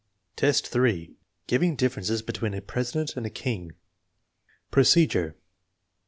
[0.35, 1.11] XIV, 3.
[1.45, 3.73] Giving differences between a president and a king
[4.71, 5.35] Procedure.